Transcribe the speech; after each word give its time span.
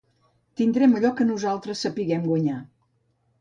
Tindrem 0.61 0.95
allò 0.99 1.11
que 1.19 1.27
nosaltres 1.27 1.85
sapiguem 1.87 2.25
guanyar. 2.31 2.57